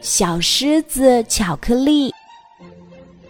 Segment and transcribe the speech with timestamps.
[0.00, 2.14] 小狮子巧克力，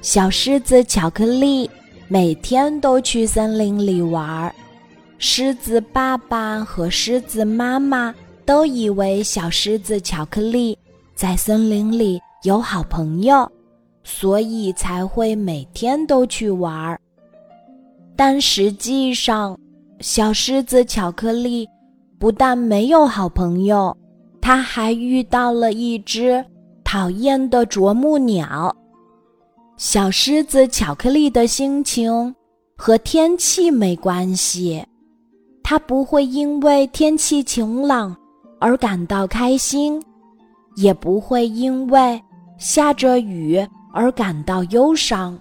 [0.03, 1.69] 小狮子巧克力
[2.09, 4.55] 每天都去森林里玩。
[5.17, 8.15] 狮子爸爸和狮子妈妈
[8.45, 10.79] 都以为小狮子巧克力
[11.15, 13.51] 在森林里有好朋友，
[14.05, 17.01] 所以才会每天都去玩。
[18.15, 19.59] 但实际上，
[20.01, 21.67] 小狮子巧克力
[22.19, 23.97] 不但没有好朋友，
[24.39, 26.45] 它还遇到了一只。
[26.91, 28.75] 讨厌的啄木鸟，
[29.77, 32.35] 小狮子巧克力的心情
[32.79, 34.83] 和天气没关系，
[35.63, 38.17] 它不会因为天气晴朗
[38.59, 40.03] 而感到开心，
[40.77, 42.19] 也不会因为
[42.57, 45.39] 下着雨而感到忧伤。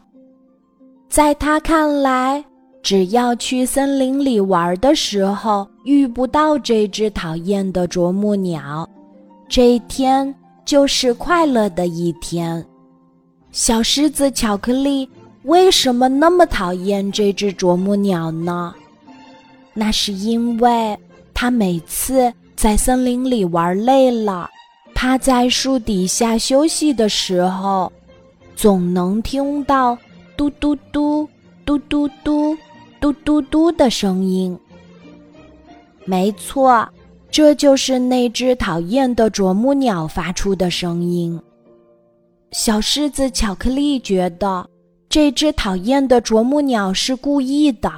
[1.08, 2.44] 在他看来，
[2.84, 8.86] 只要去森林里玩的时候遇不到这只讨厌的啄木鸟，
[9.48, 10.36] 这一天。
[10.68, 12.64] 就是快乐的一天。
[13.54, 15.10] 小狮子巧克力
[15.44, 18.76] 为什么那么讨厌这只啄木鸟呢？
[19.74, 20.98] 那是因为
[21.34, 24.50] 它每次在森林里玩累了，
[24.94, 27.90] 趴在树底下休息的时候，
[28.54, 29.98] 总能听到
[30.36, 31.26] 嘟嘟嘟、
[31.64, 32.58] 嘟嘟嘟、
[33.00, 34.60] 嘟嘟嘟的声音。
[36.04, 36.86] 没错。
[37.30, 41.40] 这就是那只讨厌的啄木鸟发出的声音。
[42.52, 44.68] 小狮子巧克力觉得
[45.10, 47.92] 这只讨厌的啄木鸟是故意的，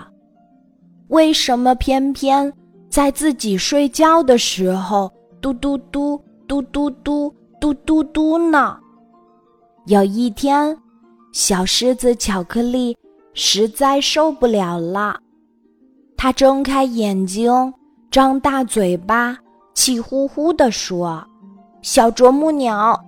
[1.09, 2.51] 为什么偏偏
[2.89, 8.77] 在自己睡觉的时候嘟嘟嘟嘟嘟嘟嘟嘟嘟呢？
[9.85, 10.75] 有一天，
[11.31, 12.97] 小狮子巧克力
[13.33, 15.19] 实在受不了了，
[16.17, 17.51] 它睁开眼睛。
[18.11, 19.37] 张大嘴巴，
[19.75, 21.23] 气呼呼地说
[21.83, 22.99] ：“小啄木鸟，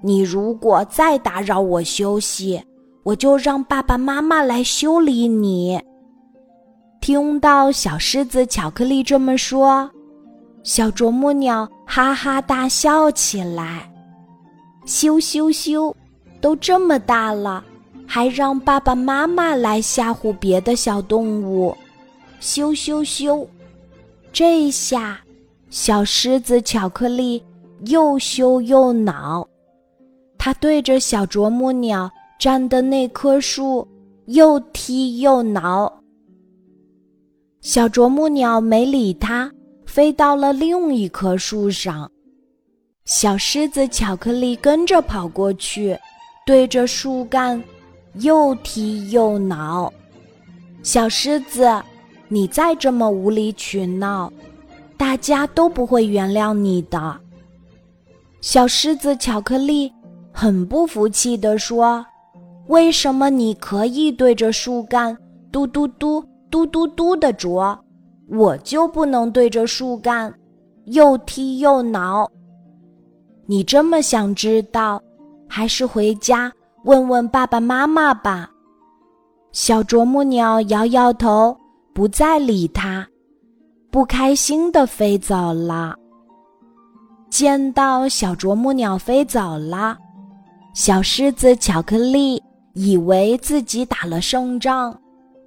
[0.00, 2.62] 你如果再打扰我休息，
[3.02, 5.78] 我就让爸爸妈妈来修理你。”
[7.02, 9.90] 听到小狮子巧克力这么说，
[10.62, 13.92] 小啄木鸟哈哈大笑起来
[14.86, 15.94] ：“羞羞羞，
[16.40, 17.62] 都这么大了，
[18.06, 21.76] 还让爸爸妈妈来吓唬别的小动物，
[22.40, 23.46] 羞羞羞！”
[24.38, 25.18] 这下，
[25.70, 27.42] 小狮子巧克力
[27.86, 29.48] 又羞又恼，
[30.36, 33.88] 它对着小啄木鸟站的那棵树
[34.26, 35.90] 又踢又挠。
[37.62, 39.50] 小啄木鸟没理它，
[39.86, 42.06] 飞到了另一棵树上。
[43.06, 45.98] 小狮子巧克力跟着跑过去，
[46.44, 47.64] 对着树干
[48.16, 49.90] 又踢又挠。
[50.82, 51.66] 小狮子。
[52.28, 54.32] 你再这么无理取闹，
[54.96, 57.20] 大家都不会原谅你的。
[58.40, 59.92] 小狮子巧克力
[60.32, 62.04] 很不服气地说
[62.68, 65.16] ：“为什么你可以对着树干
[65.52, 67.78] 嘟嘟嘟嘟嘟嘟的啄，
[68.28, 70.32] 我就不能对着树干
[70.86, 72.28] 又踢又挠？
[73.46, 75.00] 你这么想知道，
[75.48, 76.52] 还是回家
[76.84, 78.50] 问问爸爸妈妈吧。”
[79.52, 81.56] 小啄木鸟摇摇头。
[81.96, 83.08] 不再理他，
[83.90, 85.96] 不开心的飞走了。
[87.30, 89.96] 见到小啄木鸟飞走了，
[90.74, 92.42] 小狮子巧克力
[92.74, 94.94] 以为自己打了胜仗，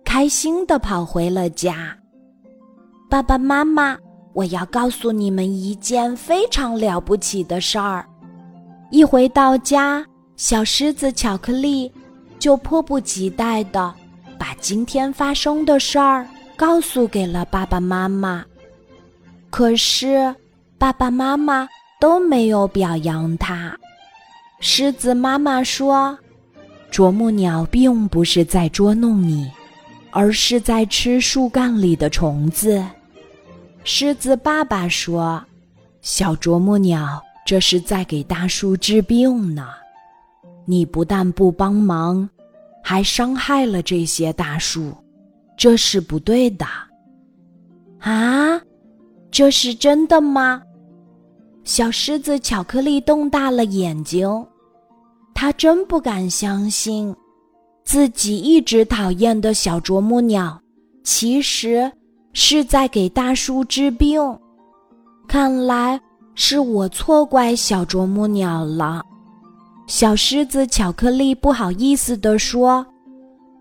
[0.03, 1.95] 开心的跑回了家。
[3.07, 3.95] 爸爸妈妈，
[4.33, 8.03] 我要告诉你们一件非常了不起的事儿。
[8.89, 10.03] 一回到家，
[10.35, 11.91] 小狮子巧克力
[12.39, 13.93] 就迫不及待的
[14.39, 16.27] 把今天发生的事儿。
[16.59, 18.43] 告诉给了爸爸妈妈，
[19.49, 20.35] 可是
[20.77, 21.65] 爸爸妈妈
[22.01, 23.73] 都没有表扬他。
[24.59, 26.19] 狮子妈妈说
[26.91, 29.49] ：“啄木鸟并不是在捉弄你，
[30.11, 32.85] 而是在吃树干里的虫子。”
[33.85, 35.41] 狮子爸爸说
[36.03, 39.69] ：“小啄木鸟，这是在给大树治病呢。
[40.65, 42.29] 你不但不帮忙，
[42.83, 44.93] 还伤害了这些大树。”
[45.59, 46.65] 这是不对的，
[47.99, 48.61] 啊，
[49.29, 50.61] 这是真的吗？
[51.65, 54.25] 小狮子巧克力瞪大了眼睛，
[55.33, 57.13] 他真不敢相信，
[57.83, 60.57] 自己一直讨厌的小啄木鸟，
[61.03, 61.91] 其实
[62.31, 64.21] 是在给大树治病。
[65.27, 65.99] 看来
[66.35, 69.03] 是我错怪小啄木鸟了。
[69.87, 72.85] 小狮子巧克力不好意思地说：“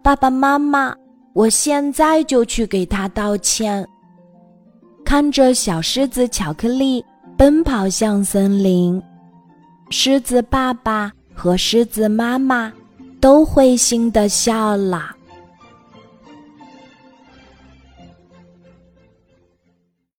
[0.00, 0.94] 爸爸妈妈。”
[1.38, 3.86] 我现在就去给他道歉。
[5.04, 7.04] 看着小狮子巧克力
[7.36, 9.00] 奔跑向森林，
[9.88, 12.72] 狮子爸爸和狮子妈妈
[13.20, 15.14] 都会心的笑了。